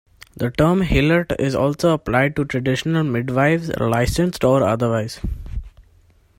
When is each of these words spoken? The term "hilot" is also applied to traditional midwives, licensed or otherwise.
The 0.35 0.49
term 0.49 0.81
"hilot" 0.81 1.31
is 1.39 1.53
also 1.53 1.91
applied 1.93 2.35
to 2.35 2.43
traditional 2.45 3.03
midwives, 3.03 3.69
licensed 3.77 4.43
or 4.43 4.63
otherwise. 4.63 5.19